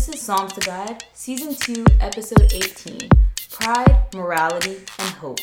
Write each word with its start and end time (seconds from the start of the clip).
This 0.00 0.16
is 0.16 0.22
Psalms 0.22 0.54
to 0.54 0.60
God, 0.60 1.04
Season 1.12 1.54
2, 1.54 1.84
Episode 2.00 2.50
18 2.54 3.10
Pride, 3.50 4.06
Morality, 4.14 4.78
and 4.98 5.10
Hope. 5.16 5.40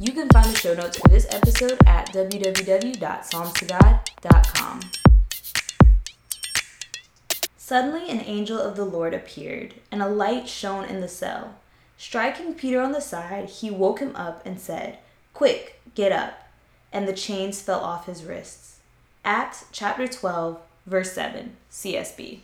You 0.00 0.10
can 0.10 0.28
find 0.30 0.46
the 0.46 0.58
show 0.58 0.74
notes 0.74 0.98
for 0.98 1.06
this 1.06 1.28
episode 1.30 1.78
at 1.86 2.12
www.psalmstogod.com. 2.12 4.80
Suddenly, 7.56 8.10
an 8.10 8.22
angel 8.22 8.58
of 8.58 8.74
the 8.74 8.84
Lord 8.84 9.14
appeared, 9.14 9.74
and 9.92 10.02
a 10.02 10.08
light 10.08 10.48
shone 10.48 10.86
in 10.86 11.00
the 11.00 11.06
cell. 11.06 11.54
Striking 11.96 12.54
Peter 12.54 12.80
on 12.80 12.90
the 12.90 13.00
side, 13.00 13.48
he 13.48 13.70
woke 13.70 14.00
him 14.00 14.16
up 14.16 14.44
and 14.44 14.58
said, 14.58 14.98
Quick, 15.34 15.80
get 15.94 16.10
up. 16.10 16.48
And 16.92 17.06
the 17.06 17.12
chains 17.12 17.62
fell 17.62 17.78
off 17.78 18.06
his 18.06 18.24
wrists. 18.24 18.80
Acts 19.24 19.66
chapter 19.70 20.08
12, 20.08 20.58
verse 20.84 21.12
7, 21.12 21.56
CSB. 21.70 22.40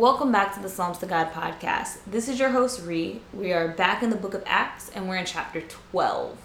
Welcome 0.00 0.32
back 0.32 0.54
to 0.54 0.60
the 0.60 0.68
Psalms 0.70 0.96
to 0.96 1.04
God 1.04 1.30
podcast. 1.30 1.98
This 2.06 2.26
is 2.26 2.38
your 2.40 2.48
host, 2.48 2.86
Ree. 2.86 3.20
We 3.34 3.52
are 3.52 3.68
back 3.68 4.02
in 4.02 4.08
the 4.08 4.16
book 4.16 4.32
of 4.32 4.42
Acts 4.46 4.90
and 4.94 5.06
we're 5.06 5.16
in 5.16 5.26
chapter 5.26 5.60
12. 5.60 6.38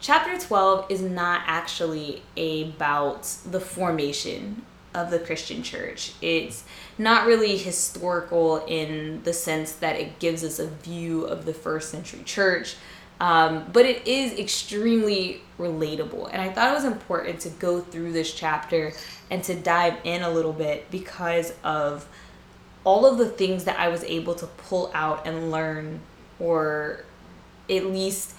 Chapter 0.00 0.36
12 0.36 0.90
is 0.90 1.00
not 1.00 1.42
actually 1.46 2.20
about 2.36 3.22
the 3.48 3.60
formation 3.60 4.62
of 4.92 5.12
the 5.12 5.20
Christian 5.20 5.62
church. 5.62 6.14
It's 6.20 6.64
not 6.98 7.28
really 7.28 7.56
historical 7.56 8.64
in 8.66 9.22
the 9.22 9.34
sense 9.34 9.70
that 9.74 9.94
it 9.94 10.18
gives 10.18 10.42
us 10.42 10.58
a 10.58 10.66
view 10.66 11.26
of 11.26 11.44
the 11.44 11.54
first 11.54 11.90
century 11.90 12.24
church, 12.24 12.74
um, 13.20 13.70
but 13.72 13.86
it 13.86 14.04
is 14.04 14.36
extremely 14.36 15.42
relatable. 15.60 16.28
And 16.32 16.42
I 16.42 16.50
thought 16.50 16.72
it 16.72 16.74
was 16.74 16.84
important 16.84 17.38
to 17.42 17.50
go 17.50 17.78
through 17.78 18.10
this 18.10 18.34
chapter 18.34 18.94
and 19.30 19.44
to 19.44 19.54
dive 19.54 19.94
in 20.02 20.22
a 20.22 20.30
little 20.30 20.52
bit 20.52 20.90
because 20.90 21.52
of 21.62 22.08
all 22.84 23.06
of 23.06 23.18
the 23.18 23.28
things 23.28 23.64
that 23.64 23.78
I 23.78 23.88
was 23.88 24.04
able 24.04 24.34
to 24.36 24.46
pull 24.46 24.90
out 24.94 25.26
and 25.26 25.50
learn 25.50 26.00
or 26.38 27.04
at 27.68 27.86
least 27.86 28.34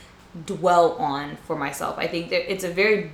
dwell 0.45 0.94
on 0.94 1.38
for 1.45 1.56
myself. 1.56 1.97
I 1.97 2.08
think 2.08 2.30
that 2.30 2.52
it's 2.52 2.64
a 2.64 2.69
very 2.69 3.12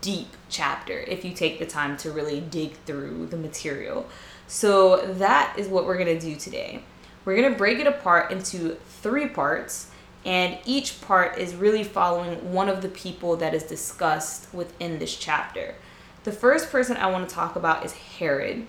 deep 0.00 0.28
chapter 0.48 0.98
if 0.98 1.24
you 1.24 1.32
take 1.32 1.58
the 1.58 1.66
time 1.66 1.96
to 1.98 2.10
really 2.10 2.40
dig 2.40 2.72
through 2.84 3.26
the 3.26 3.36
material. 3.36 4.06
So 4.46 5.14
that 5.14 5.54
is 5.58 5.68
what 5.68 5.86
we're 5.86 5.98
going 5.98 6.18
to 6.18 6.20
do 6.20 6.36
today. 6.36 6.82
We're 7.24 7.36
going 7.36 7.52
to 7.52 7.58
break 7.58 7.78
it 7.78 7.86
apart 7.86 8.30
into 8.30 8.76
three 9.02 9.28
parts, 9.28 9.90
and 10.24 10.58
each 10.64 11.00
part 11.00 11.38
is 11.38 11.54
really 11.54 11.84
following 11.84 12.52
one 12.52 12.68
of 12.68 12.80
the 12.80 12.88
people 12.88 13.36
that 13.36 13.54
is 13.54 13.64
discussed 13.64 14.52
within 14.54 14.98
this 14.98 15.16
chapter. 15.16 15.74
The 16.24 16.32
first 16.32 16.70
person 16.70 16.96
I 16.96 17.10
want 17.10 17.28
to 17.28 17.34
talk 17.34 17.56
about 17.56 17.84
is 17.84 17.92
Herod. 17.92 18.66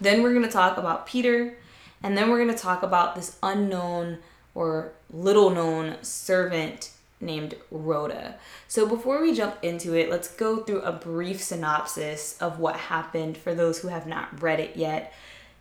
Then 0.00 0.22
we're 0.22 0.32
going 0.32 0.44
to 0.44 0.50
talk 0.50 0.76
about 0.76 1.06
Peter, 1.06 1.56
and 2.02 2.16
then 2.16 2.30
we're 2.30 2.42
going 2.42 2.54
to 2.54 2.62
talk 2.62 2.82
about 2.82 3.14
this 3.14 3.38
unknown 3.42 4.18
or 4.54 4.92
little 5.10 5.50
known 5.50 5.96
servant 6.02 6.90
named 7.20 7.54
Rhoda. 7.70 8.36
So 8.68 8.86
before 8.86 9.22
we 9.22 9.34
jump 9.34 9.56
into 9.62 9.94
it, 9.94 10.10
let's 10.10 10.28
go 10.28 10.58
through 10.58 10.82
a 10.82 10.92
brief 10.92 11.42
synopsis 11.42 12.36
of 12.40 12.58
what 12.58 12.76
happened 12.76 13.36
for 13.36 13.54
those 13.54 13.78
who 13.78 13.88
have 13.88 14.06
not 14.06 14.42
read 14.42 14.60
it 14.60 14.76
yet. 14.76 15.12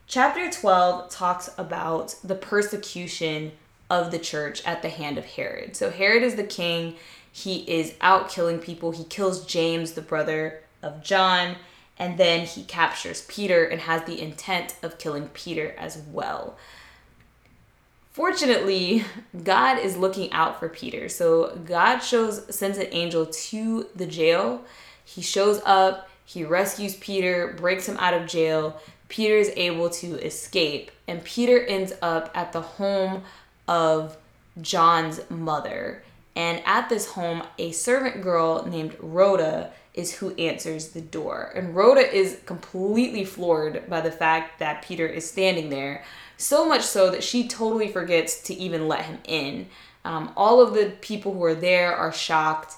Chapter 0.07 0.49
12 0.51 1.09
talks 1.09 1.49
about 1.57 2.15
the 2.23 2.35
persecution 2.35 3.53
of 3.89 4.11
the 4.11 4.19
church 4.19 4.63
at 4.65 4.81
the 4.81 4.89
hand 4.89 5.17
of 5.17 5.25
Herod. 5.25 5.75
So 5.75 5.89
Herod 5.89 6.23
is 6.23 6.35
the 6.35 6.43
king. 6.43 6.95
He 7.31 7.59
is 7.69 7.95
out 8.01 8.29
killing 8.29 8.59
people. 8.59 8.91
He 8.91 9.03
kills 9.05 9.45
James, 9.45 9.93
the 9.93 10.01
brother 10.01 10.61
of 10.81 11.03
John 11.03 11.55
and 11.97 12.17
then 12.17 12.45
he 12.45 12.63
captures 12.63 13.25
Peter 13.27 13.63
and 13.65 13.81
has 13.81 14.03
the 14.03 14.21
intent 14.21 14.75
of 14.83 14.97
killing 14.97 15.29
Peter 15.29 15.73
as 15.77 15.97
well. 16.11 16.57
Fortunately, 18.11 19.03
God 19.43 19.77
is 19.77 19.97
looking 19.97 20.31
out 20.31 20.59
for 20.59 20.69
Peter. 20.69 21.09
So 21.09 21.57
God 21.65 21.99
shows 21.99 22.55
sends 22.55 22.77
an 22.77 22.87
angel 22.91 23.25
to 23.25 23.87
the 23.93 24.05
jail. 24.05 24.63
He 25.03 25.21
shows 25.21 25.61
up, 25.65 26.09
he 26.25 26.43
rescues 26.43 26.95
Peter, 26.95 27.53
breaks 27.57 27.87
him 27.87 27.97
out 27.97 28.13
of 28.13 28.27
jail. 28.27 28.81
Peter 29.09 29.35
is 29.35 29.51
able 29.55 29.89
to 29.89 30.15
escape, 30.25 30.91
and 31.07 31.23
Peter 31.23 31.63
ends 31.65 31.93
up 32.01 32.31
at 32.33 32.53
the 32.53 32.61
home 32.61 33.23
of 33.67 34.17
John's 34.61 35.19
mother. 35.29 36.01
And 36.35 36.61
at 36.65 36.89
this 36.89 37.11
home, 37.11 37.43
a 37.57 37.71
servant 37.71 38.21
girl 38.21 38.65
named 38.65 38.97
Rhoda 38.99 39.71
is 39.93 40.15
who 40.15 40.35
answers 40.35 40.89
the 40.89 41.01
door. 41.01 41.51
And 41.55 41.75
Rhoda 41.75 42.13
is 42.13 42.39
completely 42.45 43.23
floored 43.23 43.89
by 43.89 44.01
the 44.01 44.11
fact 44.11 44.59
that 44.59 44.81
Peter 44.81 45.07
is 45.07 45.29
standing 45.29 45.69
there, 45.69 46.03
so 46.37 46.67
much 46.67 46.81
so 46.81 47.09
that 47.11 47.23
she 47.23 47.47
totally 47.47 47.87
forgets 47.87 48.41
to 48.43 48.53
even 48.53 48.89
let 48.89 49.05
him 49.05 49.19
in. 49.23 49.67
Um, 50.03 50.33
all 50.35 50.61
of 50.61 50.73
the 50.73 50.91
people 50.99 51.33
who 51.33 51.43
are 51.45 51.55
there 51.55 51.95
are 51.95 52.11
shocked, 52.11 52.73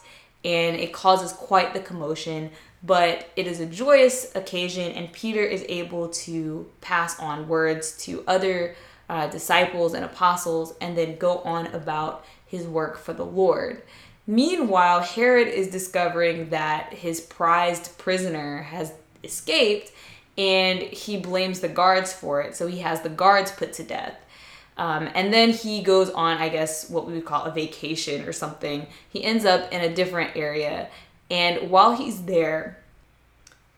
and 0.45 0.75
it 0.75 0.93
causes 0.93 1.33
quite 1.33 1.73
the 1.73 1.79
commotion. 1.79 2.51
But 2.83 3.31
it 3.35 3.47
is 3.47 3.59
a 3.59 3.65
joyous 3.65 4.33
occasion, 4.35 4.91
and 4.91 5.11
Peter 5.11 5.41
is 5.41 5.65
able 5.67 6.09
to 6.09 6.69
pass 6.81 7.19
on 7.19 7.47
words 7.47 7.97
to 8.05 8.23
other 8.27 8.75
uh, 9.09 9.27
disciples 9.27 9.93
and 9.93 10.03
apostles 10.03 10.73
and 10.81 10.97
then 10.97 11.17
go 11.17 11.39
on 11.39 11.67
about 11.67 12.25
his 12.47 12.65
work 12.65 12.97
for 12.97 13.13
the 13.13 13.25
Lord. 13.25 13.83
Meanwhile, 14.25 15.01
Herod 15.01 15.47
is 15.47 15.69
discovering 15.69 16.49
that 16.49 16.93
his 16.93 17.21
prized 17.21 17.97
prisoner 17.97 18.63
has 18.63 18.93
escaped 19.23 19.91
and 20.37 20.79
he 20.79 21.17
blames 21.17 21.61
the 21.61 21.69
guards 21.69 22.13
for 22.13 22.41
it. 22.41 22.55
So 22.55 22.67
he 22.67 22.79
has 22.79 23.01
the 23.01 23.09
guards 23.09 23.51
put 23.51 23.73
to 23.73 23.83
death. 23.83 24.15
Um, 24.77 25.09
and 25.15 25.33
then 25.33 25.51
he 25.51 25.81
goes 25.81 26.09
on, 26.11 26.37
I 26.37 26.49
guess, 26.49 26.89
what 26.89 27.07
we 27.07 27.13
would 27.13 27.25
call 27.25 27.45
a 27.45 27.51
vacation 27.51 28.27
or 28.27 28.33
something. 28.33 28.85
He 29.09 29.23
ends 29.23 29.43
up 29.43 29.71
in 29.71 29.81
a 29.81 29.93
different 29.93 30.35
area. 30.35 30.89
And 31.31 31.71
while 31.71 31.95
he's 31.95 32.23
there, 32.25 32.77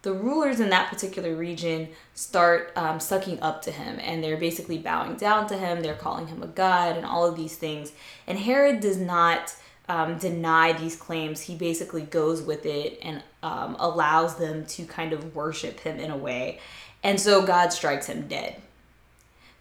the 0.02 0.14
rulers 0.14 0.60
in 0.60 0.70
that 0.70 0.90
particular 0.90 1.36
region 1.36 1.90
start 2.14 2.72
um, 2.76 3.00
sucking 3.00 3.42
up 3.42 3.62
to 3.64 3.72
him 3.72 4.00
and 4.02 4.24
they're 4.24 4.38
basically 4.38 4.78
bowing 4.78 5.16
down 5.16 5.48
to 5.48 5.58
him. 5.58 5.82
They're 5.82 5.94
calling 5.94 6.28
him 6.28 6.42
a 6.42 6.48
god 6.48 6.96
and 6.96 7.06
all 7.06 7.26
of 7.26 7.36
these 7.36 7.58
things. 7.58 7.92
And 8.26 8.40
Herod 8.40 8.80
does 8.80 8.98
not 8.98 9.56
um, 9.90 10.20
deny 10.20 10.72
these 10.74 10.96
claims, 10.96 11.42
he 11.42 11.56
basically 11.56 12.04
goes 12.04 12.44
with 12.44 12.66
it 12.66 13.00
and 13.02 13.24
um, 13.42 13.76
allows 13.80 14.38
them 14.38 14.66
to 14.68 14.86
kind 14.86 15.14
of 15.14 15.36
worship 15.36 15.80
him 15.80 16.00
in 16.00 16.12
a 16.12 16.18
way. 16.18 16.60
And 17.02 17.20
so 17.20 17.46
God 17.46 17.74
strikes 17.74 18.06
him 18.06 18.28
dead. 18.28 18.62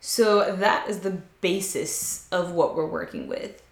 So 0.00 0.54
that 0.56 0.88
is 0.88 1.00
the 1.00 1.22
basis 1.40 2.28
of 2.30 2.52
what 2.52 2.76
we're 2.76 2.86
working 2.86 3.26
with. 3.26 3.62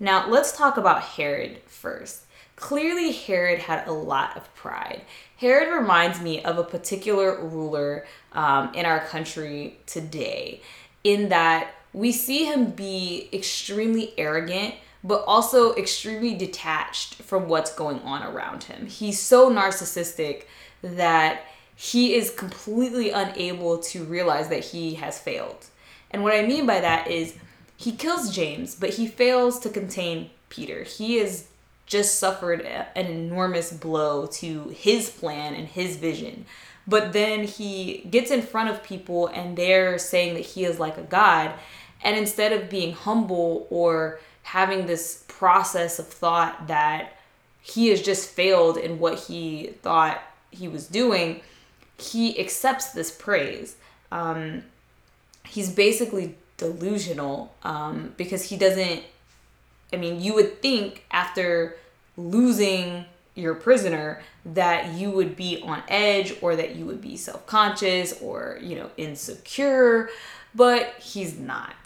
Now, 0.00 0.28
let's 0.28 0.52
talk 0.56 0.78
about 0.78 1.02
Herod 1.02 1.58
first. 1.66 2.22
Clearly, 2.56 3.12
Herod 3.12 3.60
had 3.60 3.86
a 3.86 3.92
lot 3.92 4.36
of 4.36 4.52
pride. 4.54 5.02
Herod 5.36 5.72
reminds 5.72 6.20
me 6.20 6.42
of 6.42 6.58
a 6.58 6.64
particular 6.64 7.40
ruler 7.40 8.06
um, 8.32 8.74
in 8.74 8.86
our 8.86 9.00
country 9.00 9.78
today, 9.86 10.62
in 11.04 11.28
that 11.28 11.74
we 11.92 12.12
see 12.12 12.46
him 12.46 12.70
be 12.70 13.28
extremely 13.32 14.12
arrogant 14.18 14.74
but 15.02 15.24
also 15.26 15.74
extremely 15.74 16.34
detached 16.34 17.14
from 17.14 17.48
what's 17.48 17.74
going 17.74 18.00
on 18.00 18.22
around 18.22 18.64
him. 18.64 18.86
He's 18.86 19.18
so 19.18 19.50
narcissistic 19.50 20.44
that 20.82 21.44
he 21.74 22.14
is 22.14 22.30
completely 22.30 23.10
unable 23.10 23.78
to 23.78 24.04
realize 24.04 24.48
that 24.48 24.64
he 24.64 24.94
has 24.94 25.18
failed. 25.18 25.66
And 26.10 26.22
what 26.22 26.34
I 26.34 26.46
mean 26.46 26.66
by 26.66 26.80
that 26.80 27.10
is 27.10 27.34
he 27.80 27.92
kills 27.92 28.34
James, 28.34 28.74
but 28.74 28.90
he 28.90 29.06
fails 29.06 29.58
to 29.60 29.70
contain 29.70 30.28
Peter. 30.50 30.82
He 30.82 31.16
has 31.16 31.48
just 31.86 32.18
suffered 32.18 32.60
an 32.60 33.06
enormous 33.06 33.72
blow 33.72 34.26
to 34.26 34.68
his 34.68 35.08
plan 35.08 35.54
and 35.54 35.66
his 35.66 35.96
vision. 35.96 36.44
But 36.86 37.14
then 37.14 37.44
he 37.44 38.06
gets 38.10 38.30
in 38.30 38.42
front 38.42 38.68
of 38.68 38.82
people 38.82 39.28
and 39.28 39.56
they're 39.56 39.96
saying 39.98 40.34
that 40.34 40.44
he 40.44 40.66
is 40.66 40.78
like 40.78 40.98
a 40.98 41.02
god. 41.02 41.52
And 42.04 42.18
instead 42.18 42.52
of 42.52 42.68
being 42.68 42.92
humble 42.92 43.66
or 43.70 44.20
having 44.42 44.86
this 44.86 45.24
process 45.26 45.98
of 45.98 46.06
thought 46.06 46.68
that 46.68 47.16
he 47.62 47.88
has 47.88 48.02
just 48.02 48.28
failed 48.28 48.76
in 48.76 48.98
what 48.98 49.20
he 49.20 49.74
thought 49.80 50.22
he 50.50 50.68
was 50.68 50.86
doing, 50.86 51.40
he 51.96 52.38
accepts 52.38 52.90
this 52.90 53.10
praise. 53.10 53.76
Um, 54.12 54.64
he's 55.46 55.72
basically 55.72 56.36
delusional 56.60 57.54
um, 57.64 58.12
because 58.16 58.50
he 58.50 58.56
doesn't. 58.56 59.02
I 59.92 59.96
mean, 59.96 60.20
you 60.20 60.34
would 60.34 60.62
think 60.62 61.04
after 61.10 61.76
losing 62.16 63.06
your 63.34 63.54
prisoner 63.54 64.22
that 64.44 64.94
you 64.94 65.10
would 65.10 65.34
be 65.34 65.62
on 65.62 65.82
edge 65.88 66.34
or 66.42 66.54
that 66.56 66.76
you 66.76 66.84
would 66.84 67.00
be 67.00 67.16
self-conscious 67.16 68.20
or 68.20 68.58
you 68.60 68.76
know 68.76 68.90
insecure 68.96 70.10
but 70.54 70.94
he's 71.00 71.38
not 71.38 71.76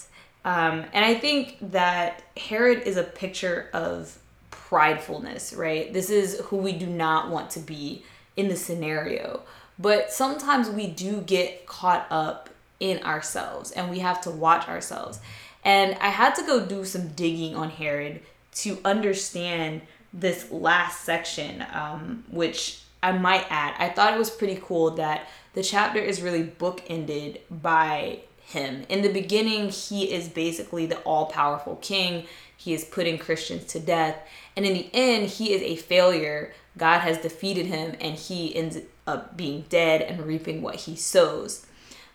um, 0.44 0.84
and 0.92 1.04
i 1.04 1.14
think 1.14 1.58
that 1.60 2.22
herod 2.36 2.82
is 2.82 2.96
a 2.96 3.02
picture 3.02 3.68
of 3.72 4.18
pridefulness 4.50 5.56
right 5.56 5.92
this 5.92 6.10
is 6.10 6.40
who 6.46 6.56
we 6.56 6.72
do 6.72 6.86
not 6.86 7.30
want 7.30 7.50
to 7.50 7.60
be 7.60 8.02
in 8.36 8.48
the 8.48 8.56
scenario 8.56 9.42
but 9.78 10.10
sometimes 10.10 10.70
we 10.70 10.86
do 10.86 11.20
get 11.20 11.66
caught 11.66 12.06
up 12.10 12.48
in 12.80 12.98
ourselves 13.02 13.70
and 13.72 13.90
we 13.90 14.00
have 14.00 14.20
to 14.20 14.30
watch 14.30 14.68
ourselves 14.68 15.20
and 15.64 15.96
i 16.00 16.08
had 16.08 16.34
to 16.34 16.42
go 16.42 16.64
do 16.64 16.84
some 16.84 17.08
digging 17.08 17.54
on 17.54 17.70
herod 17.70 18.20
to 18.52 18.78
understand 18.84 19.80
this 20.14 20.50
last 20.50 21.04
section, 21.04 21.64
um, 21.72 22.24
which 22.30 22.80
I 23.02 23.12
might 23.12 23.46
add, 23.50 23.74
I 23.78 23.88
thought 23.88 24.14
it 24.14 24.18
was 24.18 24.30
pretty 24.30 24.60
cool 24.62 24.92
that 24.92 25.28
the 25.52 25.62
chapter 25.62 25.98
is 25.98 26.22
really 26.22 26.44
bookended 26.44 27.40
by 27.50 28.20
him. 28.40 28.84
In 28.88 29.02
the 29.02 29.12
beginning, 29.12 29.70
he 29.70 30.12
is 30.12 30.28
basically 30.28 30.86
the 30.86 30.98
all 31.00 31.26
powerful 31.26 31.76
king. 31.76 32.26
He 32.56 32.72
is 32.72 32.84
putting 32.84 33.18
Christians 33.18 33.64
to 33.66 33.80
death. 33.80 34.16
And 34.56 34.64
in 34.64 34.74
the 34.74 34.88
end, 34.94 35.28
he 35.28 35.52
is 35.52 35.62
a 35.62 35.76
failure. 35.76 36.54
God 36.78 37.00
has 37.00 37.18
defeated 37.18 37.66
him, 37.66 37.94
and 38.00 38.14
he 38.14 38.54
ends 38.54 38.78
up 39.06 39.36
being 39.36 39.64
dead 39.68 40.00
and 40.00 40.24
reaping 40.24 40.62
what 40.62 40.76
he 40.76 40.96
sows. 40.96 41.66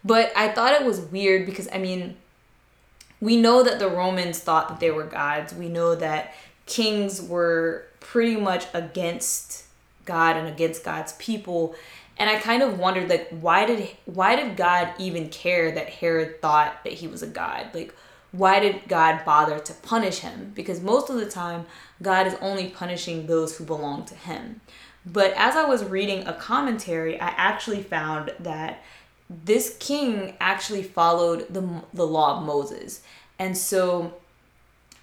But 0.03 0.31
I 0.35 0.49
thought 0.49 0.73
it 0.73 0.85
was 0.85 1.01
weird 1.01 1.45
because, 1.45 1.67
I 1.73 1.77
mean, 1.77 2.15
we 3.21 3.35
know 3.35 3.63
that 3.63 3.79
the 3.79 3.89
Romans 3.89 4.39
thought 4.39 4.69
that 4.69 4.79
they 4.79 4.91
were 4.91 5.03
gods. 5.03 5.53
We 5.53 5.67
know 5.67 5.95
that 5.95 6.33
kings 6.65 7.21
were 7.21 7.85
pretty 7.99 8.37
much 8.37 8.65
against 8.73 9.65
God 10.05 10.37
and 10.37 10.47
against 10.47 10.83
God's 10.83 11.13
people. 11.13 11.75
And 12.17 12.29
I 12.29 12.37
kind 12.37 12.63
of 12.63 12.79
wondered 12.79 13.09
like 13.09 13.29
why 13.29 13.65
did 13.65 13.89
why 14.05 14.35
did 14.35 14.57
God 14.57 14.93
even 14.97 15.29
care 15.29 15.71
that 15.71 15.89
Herod 15.89 16.41
thought 16.41 16.83
that 16.83 16.93
he 16.93 17.07
was 17.07 17.21
a 17.21 17.27
god? 17.27 17.67
Like 17.73 17.93
why 18.31 18.59
did 18.59 18.87
God 18.87 19.23
bother 19.25 19.59
to 19.59 19.73
punish 19.73 20.19
him? 20.19 20.51
Because 20.53 20.81
most 20.81 21.09
of 21.09 21.15
the 21.15 21.29
time 21.29 21.65
God 22.01 22.27
is 22.27 22.35
only 22.41 22.69
punishing 22.69 23.25
those 23.25 23.57
who 23.57 23.63
belong 23.63 24.05
to 24.05 24.15
him. 24.15 24.61
But 25.05 25.33
as 25.35 25.55
I 25.55 25.65
was 25.65 25.83
reading 25.83 26.27
a 26.27 26.33
commentary, 26.33 27.19
I 27.19 27.29
actually 27.29 27.81
found 27.81 28.33
that 28.39 28.83
this 29.29 29.77
king 29.79 30.35
actually 30.39 30.83
followed 30.83 31.53
the, 31.53 31.83
the 31.93 32.07
law 32.07 32.37
of 32.37 32.45
Moses. 32.45 33.01
And 33.37 33.57
so 33.57 34.13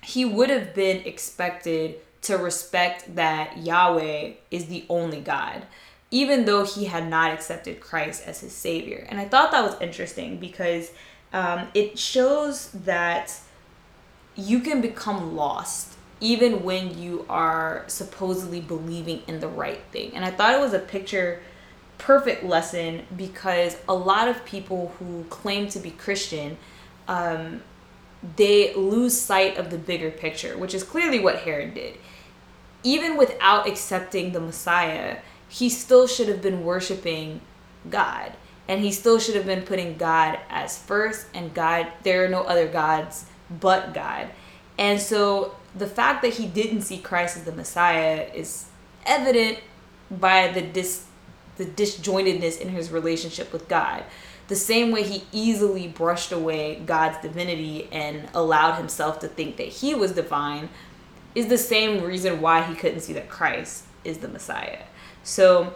he 0.03 0.25
would 0.25 0.51
have 0.51 0.75
been 0.75 0.99
expected 1.07 1.97
to 2.23 2.37
respect 2.37 3.15
that 3.15 3.59
Yahweh 3.59 4.33
is 4.51 4.67
the 4.67 4.85
only 4.89 5.21
God, 5.21 5.63
even 6.11 6.45
though 6.45 6.65
he 6.65 6.87
had 6.87 7.09
not 7.09 7.31
accepted 7.31 7.81
Christ 7.81 8.25
as 8.27 8.41
his 8.41 8.53
Savior. 8.53 9.07
And 9.09 9.21
I 9.21 9.27
thought 9.27 9.53
that 9.53 9.65
was 9.65 9.81
interesting 9.81 10.39
because 10.39 10.91
um, 11.33 11.69
it 11.75 11.99
shows 11.99 12.71
that 12.73 13.33
you 14.35 14.61
can 14.61 14.81
become 14.81 15.37
lost 15.37 15.95
even 16.21 16.65
when 16.65 16.99
you 16.99 17.27
are 17.29 17.85
supposedly 17.89 18.61
believing 18.61 19.23
in 19.27 19.41
the 19.41 19.49
right 19.49 19.83
thing. 19.93 20.13
And 20.15 20.25
I 20.25 20.31
thought 20.31 20.55
it 20.55 20.61
was 20.61 20.73
a 20.73 20.79
picture 20.79 21.43
perfect 21.99 22.45
lesson 22.45 23.07
because 23.17 23.77
a 23.89 23.95
lot 23.95 24.29
of 24.29 24.45
people 24.45 24.95
who 24.99 25.25
claim 25.25 25.69
to 25.69 25.79
be 25.79 25.91
Christian 25.91 26.57
um, 27.09 27.63
they 28.37 28.75
lose 28.75 29.19
sight 29.19 29.57
of 29.57 29.71
the 29.71 29.79
bigger 29.79 30.11
picture, 30.11 30.59
which 30.59 30.75
is 30.75 30.83
clearly 30.83 31.21
what 31.21 31.41
Herod 31.41 31.75
did 31.75 31.97
even 32.87 33.17
without 33.17 33.67
accepting 33.67 34.31
the 34.31 34.39
Messiah, 34.39 35.17
he 35.49 35.69
still 35.69 36.07
should 36.07 36.29
have 36.29 36.41
been 36.41 36.65
worshiping 36.65 37.41
God. 37.91 38.33
And 38.69 38.81
he 38.81 38.93
still 38.93 39.19
should 39.19 39.35
have 39.35 39.45
been 39.47 39.63
putting 39.63 39.97
God 39.97 40.39
as 40.49 40.79
first, 40.79 41.27
and 41.35 41.53
God, 41.53 41.89
there 42.05 42.25
are 42.25 42.29
no 42.29 42.43
other 42.43 42.69
gods 42.69 43.27
but 43.61 43.93
God. 43.93 44.29
And 44.79 45.01
so 45.01 45.57
the 45.75 45.87
fact 45.87 46.23
that 46.23 46.35
he 46.35 46.47
didn't 46.47 46.83
see 46.83 46.99
Christ 46.99 47.37
as 47.37 47.45
the 47.45 47.53
Messiah 47.53 48.29
is 48.33 48.67
evident 49.05 49.59
by 50.11 50.49
the 50.49 50.63
dis 50.63 51.06
the 51.57 51.65
disjointedness 51.65 52.61
in 52.61 52.69
his 52.69 52.91
relationship 52.91 53.53
with 53.53 53.69
God. 53.69 54.05
The 54.49 54.57
same 54.57 54.93
way 54.93 55.03
he 55.03 55.25
easily 55.33 55.89
brushed 55.89 56.31
away 56.31 56.83
God's 56.87 57.19
divinity 57.19 57.89
and 57.91 58.29
allowed 58.33 58.75
himself 58.75 59.19
to 59.21 59.29
think 59.29 59.57
that 59.57 59.69
he 59.69 59.95
was 59.95 60.13
divine 60.13 60.69
is 61.35 61.49
the 61.49 61.59
same 61.59 62.03
reason 62.03 62.41
why 62.41 62.63
he 62.63 62.75
couldn't 62.75 63.01
see 63.01 63.13
that 63.15 63.29
Christ 63.29 63.85
is 64.05 64.19
the 64.19 64.29
Messiah. 64.29 64.83
So 65.25 65.75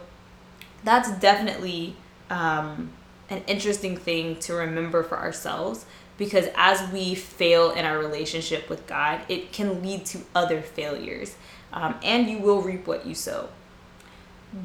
that's 0.84 1.10
definitely 1.18 1.96
um, 2.30 2.92
an 3.28 3.42
interesting 3.46 3.96
thing 3.96 4.36
to 4.36 4.54
remember 4.54 5.02
for 5.02 5.18
ourselves 5.18 5.84
because 6.16 6.48
as 6.54 6.90
we 6.92 7.14
fail 7.14 7.70
in 7.70 7.84
our 7.84 7.98
relationship 7.98 8.68
with 8.68 8.86
God, 8.86 9.22
it 9.28 9.52
can 9.52 9.82
lead 9.82 10.04
to 10.06 10.20
other 10.34 10.60
failures. 10.60 11.34
Um, 11.72 11.94
and 12.02 12.28
you 12.28 12.38
will 12.38 12.62
reap 12.62 12.86
what 12.86 13.06
you 13.06 13.14
sow. 13.14 13.48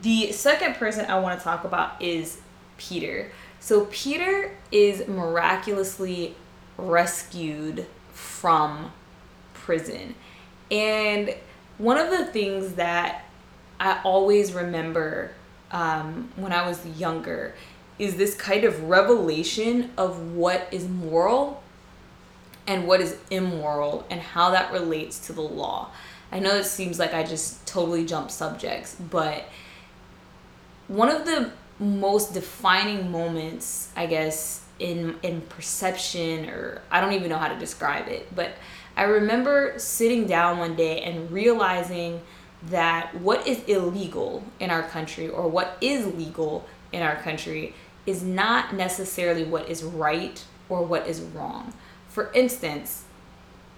The 0.02 0.32
second 0.32 0.76
person 0.76 1.06
I 1.06 1.20
want 1.20 1.40
to 1.40 1.44
talk 1.44 1.64
about 1.64 2.02
is 2.02 2.42
Peter. 2.78 3.32
So, 3.60 3.88
Peter 3.92 4.52
is 4.72 5.08
miraculously 5.08 6.36
rescued 6.78 7.86
from 8.12 8.92
prison. 9.54 10.16
And 10.72 11.36
one 11.78 11.98
of 11.98 12.10
the 12.10 12.26
things 12.26 12.74
that 12.74 13.26
I 13.80 14.00
always 14.04 14.54
remember 14.54 15.32
um, 15.72 16.32
when 16.36 16.52
I 16.54 16.68
was 16.68 16.86
younger 16.98 17.56
is 17.98 18.16
this 18.16 18.36
kind 18.36 18.64
of 18.64 18.84
revelation 18.84 19.92
of 19.98 20.34
what 20.34 20.68
is 20.72 20.88
moral 20.88 21.64
and 22.68 22.88
what 22.88 23.02
is 23.02 23.18
immoral 23.30 24.06
and 24.10 24.20
how 24.20 24.52
that 24.52 24.72
relates 24.72 25.20
to 25.28 25.34
the 25.34 25.42
law. 25.42 25.90
I 26.32 26.40
know 26.40 26.56
it 26.56 26.66
seems 26.66 27.00
like 27.00 27.14
I 27.14 27.24
just 27.24 27.66
totally 27.68 28.06
jumped 28.06 28.32
subjects, 28.32 28.96
but 28.96 29.46
one 30.88 31.10
of 31.10 31.26
the 31.26 31.52
most 31.80 32.34
defining 32.34 33.12
moments, 33.12 33.90
I 33.96 34.06
guess, 34.06 34.62
in 34.80 35.18
in 35.24 35.42
perception 35.42 36.50
or 36.50 36.82
I 36.92 37.00
don't 37.00 37.14
even 37.14 37.30
know 37.30 37.38
how 37.38 37.48
to 37.48 37.58
describe 37.58 38.08
it, 38.08 38.34
but 38.36 38.52
I 38.98 39.04
remember 39.04 39.74
sitting 39.78 40.26
down 40.26 40.58
one 40.58 40.76
day 40.76 41.02
and 41.02 41.32
realizing 41.32 42.22
that 42.70 43.16
what 43.20 43.48
is 43.48 43.64
illegal 43.66 44.44
in 44.60 44.70
our 44.70 44.84
country 44.84 45.28
or 45.28 45.48
what 45.48 45.78
is 45.82 46.08
legal 46.16 46.66
in 46.92 47.02
our 47.02 47.16
country 47.18 47.74
is 48.06 48.24
not 48.24 48.74
necessarily 48.74 49.44
what 49.44 49.70
is 49.70 49.84
right 49.84 50.44
or 50.70 50.84
what 50.84 51.08
is 51.08 51.22
wrong. 51.22 51.74
For 52.08 52.32
instance, 52.34 53.04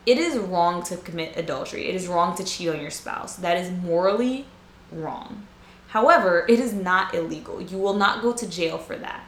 it 0.06 0.18
is 0.18 0.38
wrong 0.38 0.84
to 0.84 0.98
commit 0.98 1.36
adultery. 1.36 1.90
It 1.90 1.96
is 1.96 2.08
wrong 2.08 2.36
to 2.38 2.44
cheat 2.44 2.70
on 2.70 2.80
your 2.80 2.92
spouse. 2.92 3.36
That 3.36 3.58
is 3.58 3.72
morally 3.72 4.46
wrong. 4.92 5.48
However, 5.88 6.46
it 6.50 6.60
is 6.60 6.74
not 6.74 7.14
illegal. 7.14 7.62
You 7.62 7.78
will 7.78 7.94
not 7.94 8.22
go 8.22 8.34
to 8.34 8.48
jail 8.48 8.78
for 8.78 8.98
that. 8.98 9.26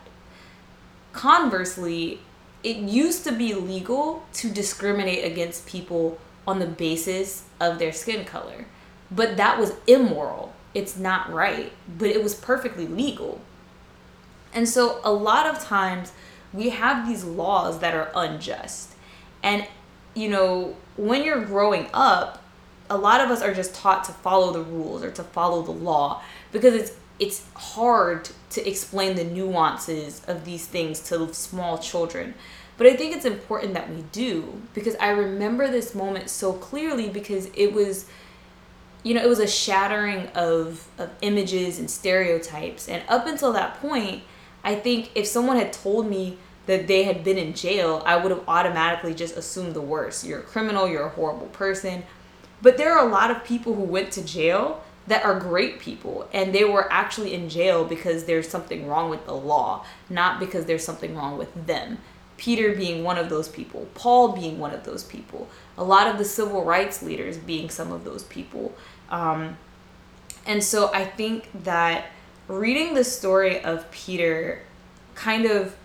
Conversely, 1.14 2.20
it 2.64 2.78
used 2.78 3.24
to 3.24 3.32
be 3.32 3.54
legal 3.54 4.26
to 4.34 4.50
discriminate 4.50 5.24
against 5.24 5.66
people 5.66 6.20
on 6.48 6.60
the 6.60 6.66
basis 6.66 7.44
of 7.60 7.80
their 7.80 7.94
skin 7.94 8.26
color. 8.26 8.66
But 9.10 9.38
that 9.38 9.58
was 9.58 9.74
immoral. 9.88 10.54
It's 10.74 10.98
not 10.98 11.32
right, 11.32 11.72
but 11.98 12.10
it 12.10 12.22
was 12.22 12.36
perfectly 12.36 12.88
legal. 12.88 13.42
And 14.54 14.68
so 14.68 15.00
a 15.04 15.12
lot 15.12 15.46
of 15.46 15.60
times 15.64 16.12
we 16.54 16.70
have 16.70 17.08
these 17.08 17.24
laws 17.24 17.80
that 17.80 17.94
are 17.94 18.12
unjust. 18.16 18.94
And 19.42 19.68
you 20.16 20.30
know, 20.30 20.76
when 20.98 21.24
you're 21.24 21.46
growing 21.46 21.88
up, 21.94 22.39
a 22.90 22.98
lot 22.98 23.22
of 23.22 23.30
us 23.30 23.42
are 23.42 23.54
just 23.54 23.76
taught 23.76 24.04
to 24.06 24.12
follow 24.12 24.52
the 24.52 24.62
rules 24.62 25.04
or 25.04 25.12
to 25.12 25.24
follow 25.24 25.62
the 25.62 25.72
law 25.72 26.22
because 26.52 26.74
it's 26.74 26.92
it's 27.20 27.46
hard 27.54 28.30
to 28.50 28.68
explain 28.68 29.16
the 29.16 29.26
nuances 29.26 30.22
of 30.28 30.46
these 30.46 30.66
things 30.66 31.02
to 31.02 31.34
small 31.34 31.78
children. 31.78 32.34
But 32.78 32.88
I 32.88 32.96
think 32.96 33.14
it's 33.14 33.26
important 33.26 33.74
that 33.74 33.90
we 33.90 34.04
do 34.14 34.62
because 34.74 34.96
I 34.96 35.10
remember 35.10 35.68
this 35.68 35.94
moment 35.94 36.30
so 36.30 36.54
clearly 36.54 37.10
because 37.10 37.50
it 37.54 37.74
was 37.74 38.06
you 39.04 39.14
know, 39.14 39.24
it 39.24 39.30
was 39.30 39.40
a 39.40 39.48
shattering 39.48 40.28
of 40.36 40.88
of 40.98 41.10
images 41.22 41.80
and 41.80 41.90
stereotypes. 41.90 42.88
And 42.88 43.04
up 43.08 43.28
until 43.28 43.54
that 43.54 43.80
point, 43.82 44.24
I 44.64 44.76
think 44.76 45.12
if 45.16 45.28
someone 45.28 45.58
had 45.58 45.74
told 45.74 46.08
me 46.08 46.38
that 46.66 46.88
they 46.88 47.04
had 47.04 47.24
been 47.24 47.38
in 47.38 47.54
jail, 47.54 48.04
I 48.06 48.18
would 48.18 48.32
have 48.32 48.44
automatically 48.48 49.14
just 49.14 49.36
assumed 49.36 49.74
the 49.74 49.82
worst. 49.82 50.26
You're 50.26 50.40
a 50.40 50.44
criminal, 50.44 50.88
you're 50.88 51.06
a 51.06 51.10
horrible 51.10 51.48
person. 51.48 52.04
But 52.62 52.78
there 52.78 52.98
are 52.98 53.08
a 53.08 53.12
lot 53.12 53.32
of 53.32 53.44
people 53.44 53.76
who 53.76 53.84
went 53.84 54.12
to 54.14 54.24
jail 54.24 54.84
that 55.08 55.26
are 55.26 55.40
great 55.40 55.80
people 55.80 56.30
and 56.32 56.54
they 56.54 56.64
were 56.64 56.92
actually 56.92 57.34
in 57.34 57.50
jail 57.50 57.84
because 57.84 58.26
there's 58.26 58.48
something 58.48 58.88
wrong 58.88 59.10
with 59.10 59.26
the 59.26 59.34
law, 59.34 59.86
not 60.10 60.40
because 60.40 60.66
there's 60.66 60.84
something 60.84 61.16
wrong 61.16 61.38
with 61.38 61.68
them. 61.68 61.98
Peter 62.38 62.74
being 62.74 63.04
one 63.04 63.18
of 63.18 63.30
those 63.30 63.50
people, 63.50 63.88
Paul 63.96 64.34
being 64.34 64.60
one 64.60 64.74
of 64.74 64.86
those 64.86 65.04
people, 65.04 65.50
a 65.78 65.84
lot 65.84 66.08
of 66.08 66.18
the 66.18 66.24
civil 66.24 66.64
rights 66.64 67.02
leaders 67.04 67.38
being 67.38 67.70
some 67.70 67.92
of 67.92 68.06
those 68.06 68.24
people. 68.24 68.74
Um, 69.10 69.58
and 70.46 70.64
so 70.64 70.92
I 70.94 71.06
think 71.06 71.50
that 71.64 72.12
reading 72.48 72.94
the 72.94 73.04
story 73.04 73.62
of 73.62 73.90
Peter 73.92 74.64
kind 75.16 75.46
of 75.46 75.76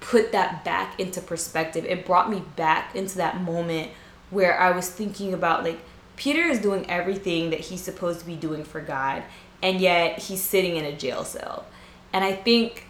put 0.00 0.32
that 0.32 0.64
back 0.64 0.98
into 1.00 1.20
perspective. 1.20 1.84
It 1.84 2.06
brought 2.06 2.30
me 2.30 2.42
back 2.56 2.94
into 2.94 3.16
that 3.18 3.40
moment 3.40 3.90
where 4.34 4.58
I 4.58 4.72
was 4.72 4.90
thinking 4.90 5.32
about 5.32 5.64
like 5.64 5.78
Peter 6.16 6.42
is 6.42 6.60
doing 6.60 6.88
everything 6.90 7.50
that 7.50 7.60
he's 7.60 7.80
supposed 7.80 8.20
to 8.20 8.26
be 8.26 8.36
doing 8.36 8.64
for 8.64 8.80
God, 8.80 9.22
and 9.62 9.80
yet 9.80 10.18
he's 10.18 10.42
sitting 10.42 10.76
in 10.76 10.84
a 10.84 10.92
jail 10.92 11.24
cell. 11.24 11.64
And 12.12 12.24
I 12.24 12.32
think 12.32 12.86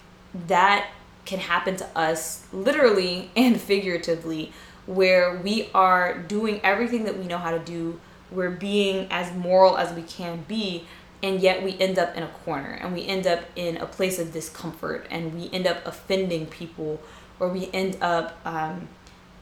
that 0.48 0.90
can 1.24 1.38
happen 1.38 1.76
to 1.76 1.86
us 1.96 2.46
literally 2.52 3.30
and 3.36 3.60
figuratively, 3.60 4.52
where 4.86 5.36
we 5.36 5.70
are 5.74 6.18
doing 6.18 6.60
everything 6.62 7.04
that 7.04 7.18
we 7.18 7.26
know 7.26 7.38
how 7.38 7.50
to 7.50 7.58
do, 7.58 8.00
we're 8.30 8.50
being 8.50 9.06
as 9.10 9.34
moral 9.34 9.78
as 9.78 9.94
we 9.94 10.02
can 10.02 10.44
be, 10.48 10.84
and 11.22 11.40
yet 11.40 11.62
we 11.62 11.78
end 11.78 11.98
up 11.98 12.14
in 12.16 12.22
a 12.22 12.28
corner 12.28 12.78
and 12.82 12.92
we 12.92 13.06
end 13.06 13.26
up 13.26 13.40
in 13.56 13.78
a 13.78 13.86
place 13.86 14.18
of 14.18 14.32
discomfort 14.32 15.06
and 15.10 15.34
we 15.34 15.48
end 15.52 15.66
up 15.66 15.78
offending 15.86 16.44
people 16.46 17.00
or 17.40 17.48
we 17.48 17.70
end 17.72 17.96
up, 18.02 18.38
um, 18.44 18.88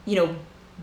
you 0.05 0.15
know, 0.15 0.35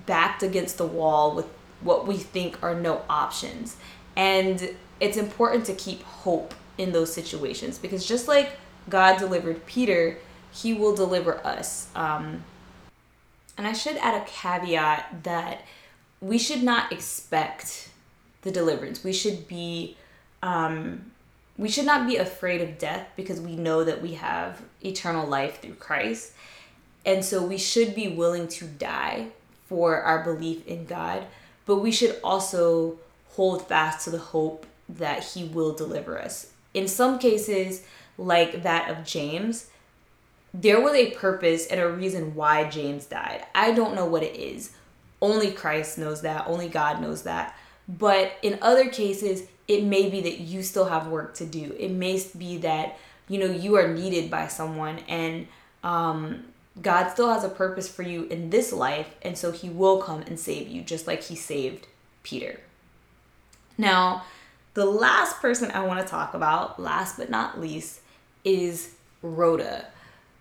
backed 0.06 0.42
against 0.42 0.78
the 0.78 0.86
wall 0.86 1.34
with 1.34 1.46
what 1.80 2.06
we 2.06 2.16
think 2.16 2.62
are 2.62 2.74
no 2.74 3.02
options. 3.08 3.76
And 4.16 4.74
it's 5.00 5.16
important 5.16 5.64
to 5.66 5.74
keep 5.74 6.02
hope 6.02 6.54
in 6.76 6.92
those 6.92 7.12
situations 7.12 7.78
because 7.78 8.06
just 8.06 8.28
like 8.28 8.52
God 8.88 9.18
delivered 9.18 9.66
Peter, 9.66 10.18
he 10.52 10.74
will 10.74 10.94
deliver 10.94 11.44
us. 11.46 11.88
Um, 11.94 12.44
and 13.56 13.66
I 13.66 13.72
should 13.72 13.96
add 13.96 14.20
a 14.20 14.24
caveat 14.24 15.22
that 15.24 15.64
we 16.20 16.38
should 16.38 16.62
not 16.62 16.92
expect 16.92 17.90
the 18.42 18.50
deliverance. 18.50 19.04
We 19.04 19.12
should 19.12 19.46
be 19.48 19.96
um, 20.42 21.10
we 21.58 21.68
should 21.68 21.84
not 21.84 22.06
be 22.06 22.16
afraid 22.16 22.62
of 22.62 22.78
death 22.78 23.06
because 23.16 23.38
we 23.38 23.54
know 23.54 23.84
that 23.84 24.00
we 24.00 24.14
have 24.14 24.62
eternal 24.82 25.26
life 25.26 25.60
through 25.60 25.74
Christ. 25.74 26.32
And 27.04 27.22
so 27.22 27.44
we 27.44 27.58
should 27.58 27.94
be 27.94 28.08
willing 28.08 28.48
to 28.48 28.64
die 28.64 29.28
for 29.70 30.02
our 30.02 30.24
belief 30.24 30.66
in 30.66 30.84
God, 30.84 31.24
but 31.64 31.76
we 31.76 31.92
should 31.92 32.18
also 32.24 32.98
hold 33.28 33.68
fast 33.68 34.04
to 34.04 34.10
the 34.10 34.18
hope 34.18 34.66
that 34.88 35.22
He 35.22 35.44
will 35.44 35.72
deliver 35.72 36.20
us. 36.20 36.50
In 36.74 36.88
some 36.88 37.20
cases, 37.20 37.84
like 38.18 38.64
that 38.64 38.90
of 38.90 39.06
James, 39.06 39.70
there 40.52 40.80
was 40.80 40.94
a 40.94 41.12
purpose 41.12 41.68
and 41.68 41.80
a 41.80 41.88
reason 41.88 42.34
why 42.34 42.68
James 42.68 43.06
died. 43.06 43.46
I 43.54 43.70
don't 43.70 43.94
know 43.94 44.06
what 44.06 44.24
it 44.24 44.34
is. 44.34 44.72
Only 45.22 45.52
Christ 45.52 45.96
knows 45.98 46.22
that, 46.22 46.48
only 46.48 46.68
God 46.68 47.00
knows 47.00 47.22
that. 47.22 47.56
But 47.88 48.32
in 48.42 48.58
other 48.60 48.88
cases, 48.88 49.44
it 49.68 49.84
may 49.84 50.10
be 50.10 50.20
that 50.22 50.40
you 50.40 50.64
still 50.64 50.86
have 50.86 51.06
work 51.06 51.34
to 51.34 51.46
do. 51.46 51.76
It 51.78 51.92
may 51.92 52.20
be 52.36 52.56
that, 52.58 52.98
you 53.28 53.38
know, 53.38 53.46
you 53.46 53.76
are 53.76 53.86
needed 53.86 54.32
by 54.32 54.48
someone 54.48 54.98
and 55.08 55.46
um, 55.84 56.44
God 56.82 57.10
still 57.10 57.32
has 57.32 57.44
a 57.44 57.48
purpose 57.48 57.88
for 57.88 58.02
you 58.02 58.24
in 58.24 58.50
this 58.50 58.72
life. 58.72 59.14
And 59.22 59.36
so 59.36 59.52
he 59.52 59.68
will 59.68 60.00
come 60.02 60.22
and 60.22 60.38
save 60.38 60.68
you, 60.68 60.82
just 60.82 61.06
like 61.06 61.22
he 61.24 61.36
saved 61.36 61.86
Peter. 62.22 62.60
Now, 63.76 64.24
the 64.74 64.86
last 64.86 65.40
person 65.40 65.70
I 65.70 65.84
want 65.84 66.00
to 66.00 66.06
talk 66.06 66.34
about, 66.34 66.80
last 66.80 67.16
but 67.16 67.30
not 67.30 67.60
least, 67.60 68.00
is 68.44 68.94
Rhoda. 69.22 69.86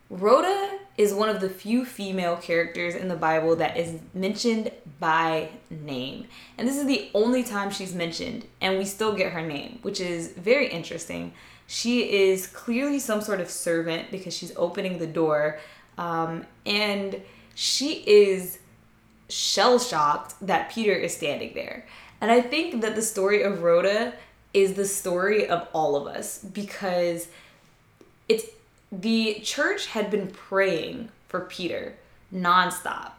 Rhoda 0.09 0.79
is 0.97 1.13
one 1.13 1.29
of 1.29 1.39
the 1.39 1.49
few 1.49 1.85
female 1.85 2.35
characters 2.35 2.95
in 2.95 3.09
the 3.09 3.15
Bible 3.15 3.55
that 3.57 3.77
is 3.77 3.99
mentioned 4.13 4.71
by 4.99 5.49
name. 5.69 6.25
And 6.57 6.67
this 6.67 6.77
is 6.77 6.87
the 6.87 7.09
only 7.13 7.43
time 7.43 7.69
she's 7.69 7.93
mentioned, 7.93 8.45
and 8.59 8.77
we 8.77 8.85
still 8.85 9.13
get 9.13 9.33
her 9.33 9.45
name, 9.45 9.79
which 9.83 9.99
is 9.99 10.29
very 10.31 10.67
interesting. 10.67 11.33
She 11.67 12.11
is 12.11 12.47
clearly 12.47 12.97
some 12.97 13.21
sort 13.21 13.39
of 13.39 13.49
servant 13.51 14.09
because 14.09 14.35
she's 14.35 14.51
opening 14.55 14.97
the 14.97 15.07
door, 15.07 15.59
um, 15.99 16.45
and 16.65 17.21
she 17.55 17.95
is 18.07 18.59
shell 19.27 19.77
shocked 19.77 20.33
that 20.41 20.71
Peter 20.71 20.93
is 20.93 21.15
standing 21.15 21.53
there. 21.53 21.85
And 22.21 22.31
I 22.31 22.41
think 22.41 22.81
that 22.81 22.95
the 22.95 23.01
story 23.01 23.43
of 23.43 23.61
Rhoda 23.61 24.13
is 24.53 24.73
the 24.73 24.85
story 24.85 25.47
of 25.47 25.67
all 25.73 25.95
of 25.95 26.07
us 26.07 26.39
because 26.39 27.27
it's 28.29 28.45
the 28.91 29.41
church 29.43 29.87
had 29.87 30.09
been 30.09 30.27
praying 30.27 31.09
for 31.27 31.41
Peter 31.41 31.95
nonstop. 32.33 33.11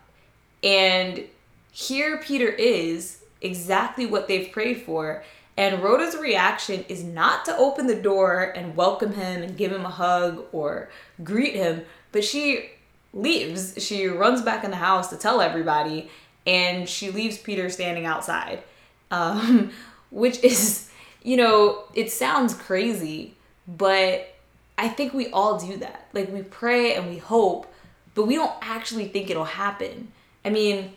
And 0.65 1.25
here 1.71 2.17
Peter 2.17 2.49
is, 2.49 3.23
exactly 3.43 4.07
what 4.07 4.27
they've 4.27 4.51
prayed 4.51 4.83
for. 4.83 5.23
And 5.57 5.83
Rhoda's 5.83 6.17
reaction 6.17 6.85
is 6.89 7.05
not 7.05 7.45
to 7.45 7.57
open 7.57 7.87
the 7.87 8.01
door 8.01 8.53
and 8.57 8.75
welcome 8.75 9.13
him 9.13 9.43
and 9.43 9.57
give 9.57 9.71
him 9.71 9.85
a 9.85 9.91
hug 9.91 10.45
or 10.53 10.89
greet 11.23 11.55
him, 11.55 11.83
but 12.13 12.25
she 12.25 12.71
leaves. 13.13 13.75
She 13.83 14.07
runs 14.07 14.43
back 14.43 14.65
in 14.65 14.71
the 14.71 14.77
house 14.77 15.09
to 15.09 15.17
tell 15.17 15.41
everybody, 15.41 16.11
and 16.47 16.89
she 16.89 17.11
leaves 17.11 17.39
Peter 17.39 17.69
standing 17.69 18.07
outside. 18.07 18.63
Um, 19.11 19.73
which 20.11 20.43
is, 20.43 20.91
you 21.23 21.37
know, 21.37 21.85
it 21.95 22.11
sounds 22.11 22.55
crazy, 22.55 23.35
but 23.67 24.35
I 24.77 24.89
think 24.89 25.15
we 25.15 25.29
all 25.31 25.59
do 25.59 25.77
that. 25.79 26.09
Like 26.13 26.33
we 26.33 26.43
pray 26.43 26.95
and 26.95 27.09
we 27.09 27.19
hope, 27.19 27.73
but 28.15 28.27
we 28.27 28.35
don't 28.35 28.53
actually 28.61 29.09
think 29.09 29.31
it'll 29.31 29.45
happen. 29.45 30.11
I 30.45 30.51
mean, 30.51 30.93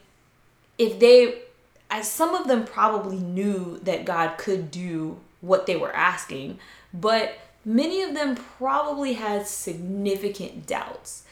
if 0.77 1.00
they 1.00 1.43
as 1.91 2.10
some 2.10 2.34
of 2.34 2.48
them 2.48 2.65
probably 2.65 3.20
knew 3.20 3.79
that 3.84 4.03
God 4.03 4.38
could 4.39 4.72
do 4.72 5.20
what 5.41 5.67
they 5.67 5.75
were 5.75 5.96
asking, 5.96 6.58
but 6.91 7.38
many 7.65 8.01
of 8.01 8.13
them 8.13 8.36
probably 8.36 9.13
had 9.13 9.48
significant 9.48 10.67
doubts. 10.67 11.24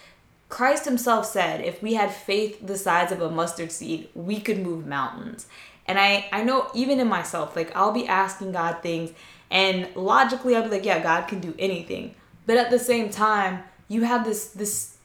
Christ 0.50 0.86
himself 0.86 1.26
said, 1.26 1.62
if 1.62 1.82
we 1.82 1.94
had 1.94 2.12
faith 2.12 2.66
the 2.66 2.78
size 2.78 3.12
of 3.12 3.22
a 3.22 3.30
mustard 3.30 3.72
seed, 3.72 4.10
we 4.14 4.40
could 4.40 4.60
move 4.60 4.86
mountains. 4.86 5.48
And 5.88 5.98
I, 5.98 6.28
I 6.32 6.44
know 6.44 6.70
even 6.74 7.00
in 7.00 7.08
myself, 7.08 7.56
like 7.56 7.76
I'll 7.76 7.94
be 7.94 8.08
asking 8.08 8.52
God 8.52 8.82
things 8.82 9.12
and 9.50 9.90
logically 9.96 10.56
I'll 10.56 10.64
be 10.64 10.70
like, 10.70 10.86
yeah, 10.86 11.02
God 11.02 11.28
can 11.28 11.40
do 11.40 11.54
anything. 11.58 12.16
But 12.46 12.58
at 12.58 12.70
the 12.70 12.80
same 12.80 13.10
time, 13.10 13.64
you 13.88 14.04
have 14.04 14.24
this 14.24 14.48
this 14.50 14.98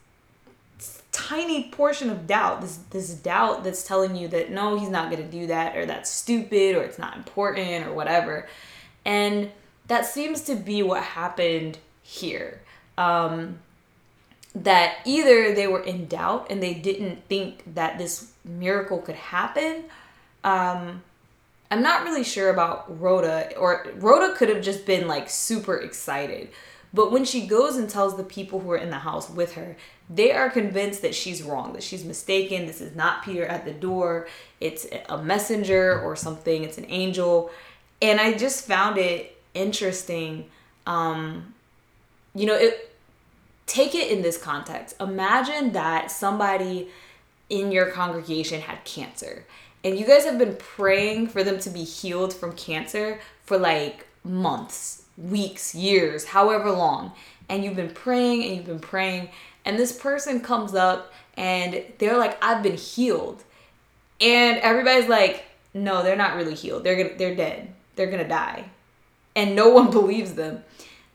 tiny 1.11 1.71
portion 1.71 2.11
of 2.11 2.27
doubt, 2.27 2.61
this 2.61 2.77
this 2.91 3.15
doubt 3.15 3.65
that's 3.65 3.83
telling 3.87 4.15
you 4.15 4.29
that 4.29 4.51
no, 4.51 4.79
he's 4.79 4.89
not 4.89 5.11
to 5.11 5.23
do 5.23 5.49
that 5.49 5.77
or 5.77 5.87
that's 5.87 6.11
stupid 6.11 6.77
or 6.77 6.83
it's 6.83 6.99
not 6.99 7.17
important 7.17 7.87
or 7.87 7.93
whatever. 7.93 8.49
And 9.05 9.51
that 9.89 10.07
seems 10.07 10.43
to 10.43 10.55
be 10.55 10.83
what 10.83 11.03
happened 11.03 11.79
here. 12.03 12.61
Um, 12.99 13.59
that 14.55 14.99
either 15.05 15.55
they 15.55 15.67
were 15.67 15.83
in 15.83 16.07
doubt 16.07 16.47
and 16.49 16.63
they 16.63 16.73
didn't 16.73 17.23
think 17.29 17.75
that 17.75 17.99
this 17.99 18.33
miracle 18.45 18.99
could 18.99 19.15
happen. 19.15 19.85
Um, 20.45 21.03
I'm 21.71 21.83
not 21.83 22.05
really 22.05 22.25
sure 22.25 22.49
about 22.51 23.01
Rhoda, 23.01 23.55
or 23.57 23.87
Rhoda 23.97 24.35
could 24.35 24.49
have 24.49 24.63
just 24.63 24.87
been 24.87 25.07
like 25.09 25.29
super 25.29 25.77
excited. 25.77 26.49
But 26.95 27.13
when 27.13 27.27
she 27.27 27.47
goes 27.47 27.77
and 27.77 27.91
tells 27.91 28.17
the 28.17 28.25
people 28.25 28.61
who 28.61 28.71
are 28.71 28.79
in 28.79 28.89
the 28.89 29.01
house 29.01 29.29
with 29.29 29.55
her, 29.55 29.77
they 30.09 30.33
are 30.33 30.49
convinced 30.49 31.03
that 31.03 31.15
she's 31.15 31.43
wrong, 31.43 31.75
that 31.75 31.83
she's 31.83 32.05
mistaken. 32.05 32.67
This 32.67 32.81
is 32.81 32.95
not 32.95 33.25
Peter 33.25 33.45
at 33.45 33.67
the 33.67 33.73
door. 33.73 34.29
It's 34.61 34.87
a 35.09 35.19
messenger 35.23 36.01
or 36.01 36.17
something. 36.17 36.63
It's 36.63 36.79
an 36.79 36.87
angel. 36.89 37.51
And 38.01 38.21
I 38.21 38.33
just 38.33 38.67
found 38.67 38.97
it 38.97 39.36
interesting. 39.57 40.51
Um, 40.87 41.55
you 42.35 42.47
know, 42.47 42.55
it 42.55 42.93
take 43.67 43.95
it 43.95 44.11
in 44.11 44.23
this 44.23 44.39
context. 44.39 44.95
Imagine 45.01 45.73
that 45.73 46.11
somebody 46.11 46.89
in 47.49 47.73
your 47.73 47.91
congregation 47.91 48.61
had 48.61 48.85
cancer 48.85 49.45
and 49.87 49.97
you 49.97 50.05
guys 50.05 50.25
have 50.25 50.37
been 50.37 50.57
praying 50.57 51.29
for 51.29 51.45
them 51.45 51.61
to 51.61 51.71
be 51.71 51.85
healed 51.85 52.35
from 52.35 52.53
cancer 52.55 53.21
for 53.45 53.57
like 53.57 54.05
months 54.25 55.05
weeks, 55.17 55.77
years, 55.77 56.25
however 56.25 56.73
long. 56.73 57.13
And 57.49 57.63
you've 57.63 57.77
been 57.77 57.95
praying 57.95 58.45
and 58.45 58.57
you've 58.57 58.67
been 58.67 58.81
praying. 58.81 59.29
And 59.65 59.79
this 59.79 59.97
person 59.97 60.41
comes 60.41 60.75
up 60.75 61.13
and 61.37 61.85
they're 61.99 62.19
like, 62.19 62.37
I've 62.43 62.65
been 62.65 62.77
healed. 62.77 63.45
And 64.21 64.59
everybody's 64.59 65.09
like, 65.09 65.45
no, 65.73 66.03
they're 66.03 66.17
not 66.17 66.35
really 66.35 66.57
healed. 66.57 66.83
They're 66.83 66.97
gonna, 66.97 67.17
they're 67.17 67.37
dead. 67.37 67.73
They're 67.95 68.11
gonna 68.11 68.29
die. 68.29 68.69
And 69.37 69.55
no 69.55 69.69
one 69.69 69.91
believes 69.93 70.35
them. 70.35 70.65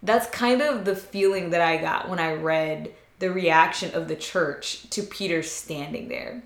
That's 0.01 0.29
kind 0.29 0.61
of 0.61 0.85
the 0.85 0.95
feeling 0.95 1.49
that 1.49 1.61
I 1.61 1.77
got 1.77 2.09
when 2.09 2.19
I 2.19 2.33
read 2.33 2.93
the 3.19 3.31
reaction 3.31 3.93
of 3.93 4.07
the 4.07 4.15
church 4.15 4.89
to 4.91 5.03
Peter 5.03 5.43
standing 5.43 6.07
there. 6.07 6.41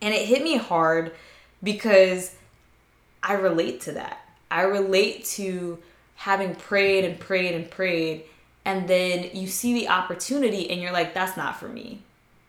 And 0.00 0.14
it 0.14 0.26
hit 0.26 0.42
me 0.42 0.56
hard 0.56 1.12
because 1.62 2.34
I 3.22 3.32
relate 3.32 3.80
to 3.82 3.92
that. 3.92 4.20
I 4.50 4.62
relate 4.62 5.24
to 5.24 5.78
having 6.14 6.54
prayed 6.54 7.04
and 7.04 7.18
prayed 7.18 7.54
and 7.54 7.68
prayed 7.68 8.24
and 8.66 8.88
then 8.88 9.30
you 9.32 9.46
see 9.46 9.72
the 9.74 9.88
opportunity 9.88 10.68
and 10.68 10.82
you're 10.82 10.92
like 10.92 11.14
that's 11.14 11.36
not 11.36 11.58
for 11.58 11.68
me. 11.68 12.02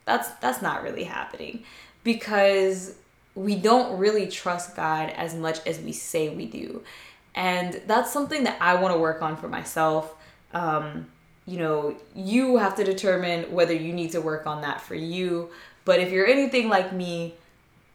That's 0.04 0.28
that's 0.40 0.60
not 0.60 0.82
really 0.82 1.04
happening 1.04 1.62
because 2.02 2.96
we 3.36 3.54
don't 3.54 3.98
really 3.98 4.26
trust 4.26 4.74
God 4.74 5.10
as 5.10 5.34
much 5.34 5.64
as 5.64 5.78
we 5.78 5.92
say 5.92 6.28
we 6.28 6.46
do. 6.46 6.82
And 7.34 7.80
that's 7.86 8.12
something 8.12 8.44
that 8.44 8.56
I 8.60 8.74
want 8.74 8.94
to 8.94 8.98
work 8.98 9.22
on 9.22 9.36
for 9.36 9.48
myself. 9.48 10.14
Um, 10.52 11.06
you 11.46 11.58
know, 11.58 11.96
you 12.14 12.56
have 12.56 12.76
to 12.76 12.84
determine 12.84 13.52
whether 13.52 13.72
you 13.72 13.92
need 13.92 14.12
to 14.12 14.20
work 14.20 14.46
on 14.46 14.62
that 14.62 14.80
for 14.80 14.94
you. 14.94 15.50
But 15.84 16.00
if 16.00 16.12
you're 16.12 16.26
anything 16.26 16.68
like 16.68 16.92
me, 16.92 17.34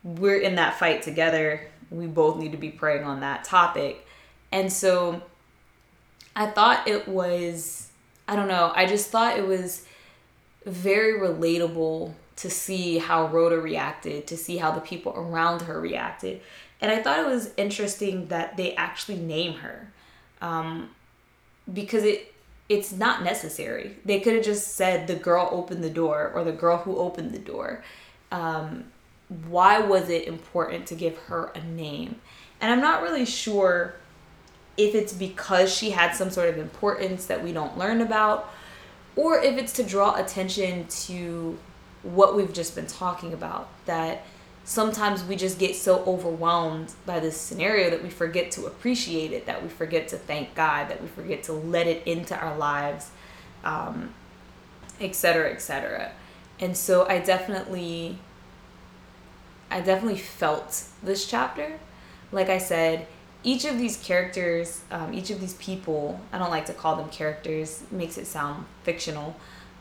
we're 0.04 0.40
in 0.40 0.56
that 0.56 0.80
fight 0.80 1.04
together. 1.04 1.62
We 1.92 2.08
both 2.08 2.38
need 2.38 2.52
to 2.54 2.58
be 2.58 2.70
praying 2.70 3.04
on 3.04 3.20
that 3.20 3.44
topic. 3.44 4.08
And 4.52 4.72
so 4.72 5.22
I 6.36 6.48
thought 6.48 6.88
it 6.88 7.08
was, 7.08 7.92
I 8.28 8.36
don't 8.36 8.48
know, 8.48 8.72
I 8.76 8.86
just 8.86 9.10
thought 9.10 9.38
it 9.38 9.46
was 9.46 9.86
very 10.66 11.20
relatable 11.20 12.14
to 12.38 12.50
see 12.50 12.98
how 12.98 13.28
Rhoda 13.28 13.60
reacted, 13.60 14.26
to 14.28 14.38
see 14.38 14.58
how 14.58 14.72
the 14.72 14.82
people 14.82 15.14
around 15.16 15.64
her 15.64 15.80
reacted. 15.80 16.42
And 16.84 16.92
I 16.92 17.02
thought 17.02 17.18
it 17.18 17.26
was 17.26 17.52
interesting 17.56 18.28
that 18.28 18.58
they 18.58 18.76
actually 18.76 19.18
name 19.18 19.54
her 19.54 19.90
um, 20.42 20.90
because 21.74 22.04
it 22.04 22.30
it's 22.68 22.92
not 22.92 23.24
necessary. 23.24 23.96
They 24.04 24.20
could 24.20 24.34
have 24.36 24.44
just 24.44 24.76
said 24.76 25.08
the 25.08 25.16
girl 25.16 25.48
opened 25.52 25.84
the 25.84 25.90
door 25.90 26.32
or 26.36 26.44
the 26.44 26.52
girl 26.52 26.78
who 26.78 26.98
opened 26.98 27.32
the 27.32 27.40
door. 27.40 27.84
Um, 28.32 28.86
why 29.48 29.80
was 29.80 30.10
it 30.10 30.28
important 30.28 30.86
to 30.88 30.96
give 30.96 31.18
her 31.18 31.52
a 31.56 31.62
name? 31.62 32.20
And 32.60 32.72
I'm 32.72 32.82
not 32.82 33.02
really 33.02 33.26
sure 33.26 33.96
if 34.76 34.94
it's 34.94 35.14
because 35.14 35.74
she 35.74 35.92
had 35.92 36.16
some 36.16 36.30
sort 36.30 36.50
of 36.50 36.58
importance 36.58 37.26
that 37.28 37.44
we 37.44 37.54
don't 37.54 37.78
learn 37.78 38.02
about 38.02 38.52
or 39.16 39.40
if 39.40 39.58
it's 39.58 39.74
to 39.74 39.84
draw 39.84 40.16
attention 40.16 40.88
to 40.88 41.58
what 42.02 42.36
we've 42.36 42.54
just 42.54 42.76
been 42.76 42.88
talking 42.88 43.34
about 43.34 43.70
that 43.86 44.26
sometimes 44.66 45.24
we 45.24 45.36
just 45.36 45.60
get 45.60 45.76
so 45.76 46.04
overwhelmed 46.06 46.94
by 47.06 47.20
this 47.20 47.36
scenario 47.36 47.90
that 47.90 48.02
we 48.02 48.10
forget 48.10 48.52
to 48.52 48.66
appreciate 48.66 49.32
it 49.32 49.46
that 49.46 49.62
we 49.62 49.70
forget 49.70 50.08
to 50.08 50.18
thank 50.18 50.56
god 50.56 50.90
that 50.90 51.02
we 51.02 51.08
forget 51.08 51.44
to 51.44 51.52
let 51.52 51.86
it 51.88 52.06
into 52.08 52.36
our 52.36 52.58
lives 52.58 53.12
um, 53.64 54.14
et 55.00 55.16
cetera 55.16 55.52
et 55.52 55.62
cetera. 55.62 56.12
And 56.60 56.78
so 56.78 57.06
i 57.08 57.20
definitely 57.20 58.20
i 59.70 59.82
definitely 59.82 60.20
felt 60.20 60.86
this 61.02 61.26
chapter. 61.26 61.80
Like 62.32 62.50
i 62.50 62.58
said 62.58 63.08
each 63.44 63.66
of 63.66 63.78
these 63.78 63.98
characters 63.98 64.82
um, 64.92 65.14
each 65.14 65.30
of 65.30 65.42
these 65.42 65.56
people 65.56 66.20
i 66.32 66.38
don't 66.38 66.50
like 66.50 66.66
to 66.68 66.74
call 66.74 66.96
them 66.96 67.10
characters, 67.10 67.84
makes 67.92 68.18
it 68.18 68.26
sound 68.26 68.66
fictional 68.84 69.36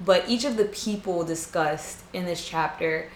but 0.04 0.28
each 0.28 0.44
of 0.44 0.56
the 0.56 0.64
people 0.64 1.24
discussed 1.24 2.02
in 2.12 2.24
this 2.24 2.44
chapter 2.44 3.08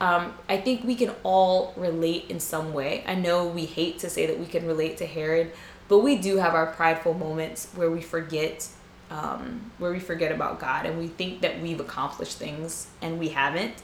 um, 0.00 0.32
I 0.48 0.56
think 0.56 0.84
we 0.84 0.94
can 0.94 1.10
all 1.22 1.74
relate 1.76 2.26
in 2.30 2.40
some 2.40 2.72
way. 2.72 3.04
I 3.06 3.14
know 3.14 3.46
we 3.46 3.66
hate 3.66 3.98
to 4.00 4.10
say 4.10 4.26
that 4.26 4.38
we 4.38 4.46
can 4.46 4.66
relate 4.66 4.96
to 4.98 5.06
Herod, 5.06 5.52
but 5.88 5.98
we 5.98 6.16
do 6.16 6.38
have 6.38 6.54
our 6.54 6.68
prideful 6.68 7.12
moments 7.12 7.68
where 7.74 7.90
we 7.90 8.00
forget, 8.00 8.66
um, 9.10 9.70
where 9.76 9.92
we 9.92 10.00
forget 10.00 10.32
about 10.32 10.58
God 10.58 10.86
and 10.86 10.98
we 10.98 11.08
think 11.08 11.42
that 11.42 11.60
we've 11.60 11.80
accomplished 11.80 12.38
things 12.38 12.86
and 13.02 13.18
we 13.18 13.28
haven't. 13.28 13.74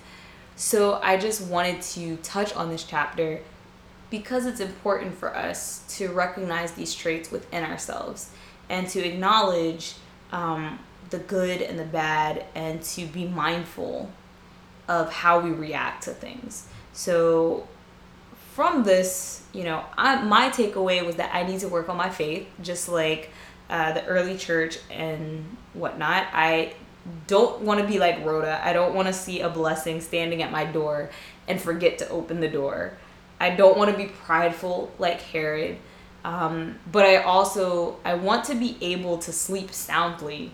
So 0.55 1.01
I 1.03 1.19
just 1.19 1.43
wanted 1.43 1.83
to 1.83 2.17
touch 2.19 2.55
on 2.55 2.71
this 2.71 2.85
chapter 2.85 3.41
because 4.09 4.47
it's 4.47 4.61
important 4.61 5.15
for 5.15 5.37
us 5.37 5.85
to 5.99 6.09
recognize 6.09 6.73
these 6.73 6.95
traits 6.95 7.31
within 7.31 7.63
ourselves 7.63 8.31
and 8.71 8.89
to 8.89 9.07
acknowledge 9.07 9.97
um, 10.33 10.79
the 11.11 11.19
good 11.19 11.61
and 11.61 11.79
the 11.79 11.85
bad 11.85 12.47
and 12.55 12.83
to 12.83 13.05
be 13.07 13.27
mindful 13.27 14.11
of 14.89 15.13
how 15.13 15.41
we 15.41 15.51
react 15.51 16.05
to 16.05 16.11
things. 16.11 16.67
So 16.93 17.67
from 18.53 18.85
this, 18.85 19.43
you 19.53 19.65
know, 19.65 19.85
I, 19.99 20.23
my 20.23 20.49
takeaway 20.49 21.05
was 21.05 21.17
that 21.17 21.35
I 21.35 21.43
need 21.43 21.61
to 21.61 21.69
work 21.69 21.89
on 21.89 21.97
my 21.97 22.11
faith, 22.11 22.47
just 22.63 22.89
like 22.89 23.31
uh, 23.69 23.93
the 23.93 24.05
early 24.07 24.37
church 24.37 24.79
and 24.91 25.57
whatnot. 25.75 26.27
I 26.33 26.75
don't 27.27 27.63
want 27.63 27.81
to 27.81 27.87
be 27.87 27.99
like 27.99 28.25
Rhoda. 28.25 28.61
I 28.65 28.73
don't 28.73 28.95
want 28.95 29.09
to 29.09 29.13
see 29.13 29.41
a 29.41 29.49
blessing 29.49 30.01
standing 30.01 30.43
at 30.43 30.51
my 30.51 30.65
door 30.65 31.11
and 31.49 31.61
forget 31.61 31.99
to 31.99 32.09
open 32.09 32.41
the 32.41 32.49
door. 32.49 32.97
I 33.39 33.51
don't 33.51 33.77
want 33.77 33.91
to 33.91 33.97
be 33.97 34.07
prideful 34.07 34.91
like 34.99 35.21
Herod. 35.21 35.77
Um, 36.25 36.79
but 36.91 37.05
I 37.05 37.19
also 37.19 37.99
I 38.05 38.15
want 38.15 38.45
to 38.47 38.55
be 38.55 38.77
able 38.81 39.19
to 39.19 39.33
sleep 39.33 39.73
soundly 39.73 40.51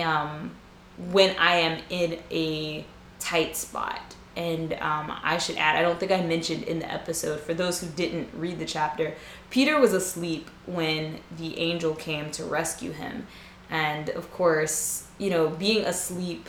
um, 0.00 0.52
when 0.96 1.36
I 1.38 1.56
am 1.56 1.82
in 1.90 2.18
a 2.30 2.86
tight 3.24 3.56
spot. 3.56 4.14
And 4.36 4.72
um, 4.74 5.12
I 5.22 5.38
should 5.38 5.56
add, 5.56 5.76
I 5.76 5.82
don't 5.82 5.98
think 6.00 6.10
I 6.10 6.20
mentioned 6.22 6.64
in 6.64 6.80
the 6.80 6.92
episode, 6.92 7.40
for 7.40 7.54
those 7.54 7.80
who 7.80 7.86
didn't 7.88 8.28
read 8.34 8.58
the 8.58 8.64
chapter, 8.64 9.14
Peter 9.50 9.78
was 9.78 9.92
asleep 9.92 10.50
when 10.66 11.20
the 11.36 11.56
angel 11.58 11.94
came 11.94 12.30
to 12.32 12.44
rescue 12.44 12.90
him. 12.90 13.26
And 13.70 14.08
of 14.10 14.32
course, 14.32 15.06
you 15.18 15.30
know, 15.30 15.48
being 15.48 15.84
asleep 15.84 16.48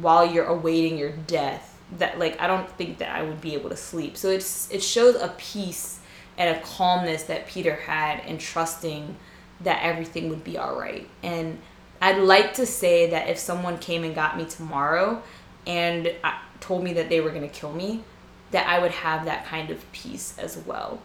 while 0.00 0.24
you're 0.24 0.44
awaiting 0.44 0.98
your 0.98 1.10
death, 1.10 1.76
that 1.98 2.18
like 2.18 2.40
I 2.40 2.46
don't 2.46 2.70
think 2.72 2.98
that 2.98 3.14
I 3.14 3.22
would 3.22 3.40
be 3.40 3.54
able 3.54 3.70
to 3.70 3.76
sleep. 3.76 4.16
So 4.16 4.28
it's 4.28 4.70
it 4.70 4.82
shows 4.82 5.16
a 5.16 5.34
peace 5.38 6.00
and 6.36 6.56
a 6.56 6.60
calmness 6.60 7.24
that 7.24 7.48
Peter 7.48 7.74
had 7.74 8.24
in 8.26 8.38
trusting 8.38 9.16
that 9.60 9.82
everything 9.82 10.28
would 10.28 10.44
be 10.44 10.56
all 10.58 10.78
right. 10.78 11.08
And 11.22 11.58
I'd 12.00 12.18
like 12.18 12.54
to 12.54 12.66
say 12.66 13.10
that 13.10 13.28
if 13.28 13.38
someone 13.38 13.78
came 13.78 14.04
and 14.04 14.14
got 14.14 14.36
me 14.36 14.44
tomorrow 14.44 15.22
and 15.68 16.12
told 16.60 16.82
me 16.82 16.94
that 16.94 17.08
they 17.08 17.20
were 17.20 17.30
going 17.30 17.48
to 17.48 17.48
kill 17.48 17.72
me, 17.72 18.02
that 18.50 18.66
I 18.66 18.80
would 18.80 18.90
have 18.90 19.26
that 19.26 19.46
kind 19.46 19.70
of 19.70 19.92
peace 19.92 20.36
as 20.38 20.56
well. 20.56 21.00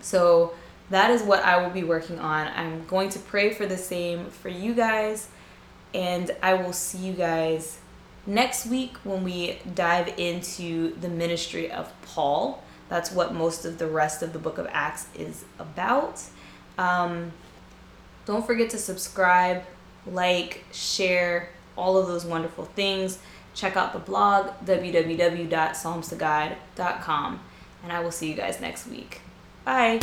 So 0.00 0.54
that 0.90 1.10
is 1.10 1.22
what 1.22 1.44
I 1.44 1.62
will 1.62 1.70
be 1.70 1.84
working 1.84 2.18
on. 2.18 2.48
I'm 2.56 2.86
going 2.86 3.10
to 3.10 3.18
pray 3.18 3.52
for 3.52 3.66
the 3.66 3.76
same 3.76 4.26
for 4.30 4.48
you 4.48 4.74
guys, 4.74 5.28
and 5.94 6.30
I 6.42 6.54
will 6.54 6.72
see 6.72 6.98
you 6.98 7.12
guys 7.12 7.78
next 8.26 8.66
week 8.66 8.96
when 9.04 9.22
we 9.22 9.58
dive 9.74 10.18
into 10.18 10.96
the 11.00 11.08
ministry 11.08 11.70
of 11.70 11.92
Paul. 12.02 12.62
That's 12.88 13.12
what 13.12 13.34
most 13.34 13.64
of 13.64 13.78
the 13.78 13.86
rest 13.86 14.22
of 14.22 14.32
the 14.32 14.38
book 14.38 14.58
of 14.58 14.66
Acts 14.70 15.08
is 15.14 15.44
about. 15.58 16.22
Um, 16.78 17.32
don't 18.24 18.46
forget 18.46 18.70
to 18.70 18.78
subscribe 18.78 19.64
like, 20.06 20.64
share, 20.72 21.50
all 21.76 21.98
of 21.98 22.06
those 22.06 22.24
wonderful 22.24 22.64
things. 22.64 23.18
Check 23.56 23.76
out 23.76 23.92
the 23.94 23.98
blog, 23.98 24.50
www.psalmstogod.com. 24.64 27.40
And 27.82 27.92
I 27.92 28.00
will 28.00 28.12
see 28.12 28.28
you 28.28 28.34
guys 28.34 28.60
next 28.60 28.86
week. 28.86 29.22
Bye. 29.64 29.98